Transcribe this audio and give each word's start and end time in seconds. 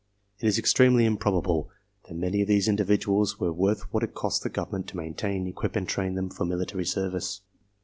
It 0.39 0.47
is 0.47 0.57
extremely 0.57 1.05
im 1.05 1.15
probable 1.15 1.69
that 2.07 2.15
many 2.15 2.41
of 2.41 2.47
these 2.47 2.67
individuals 2.67 3.39
were 3.39 3.53
worth 3.53 3.83
what 3.93 4.01
it 4.01 4.15
cost 4.15 4.41
the 4.41 4.49
government 4.49 4.87
to 4.87 4.97
maintain, 4.97 5.45
equip 5.45 5.75
and 5.75 5.87
train 5.87 6.15
them 6.15 6.31
for^ 6.31 6.47
military 6.47 6.85
service. 6.85 7.41